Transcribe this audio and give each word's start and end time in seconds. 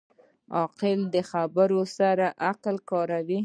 عاقل 0.55 0.99
د 1.13 1.15
خبرو 1.29 1.81
سره 1.97 2.25
عقل 2.49 2.75
کاروي. 2.89 3.39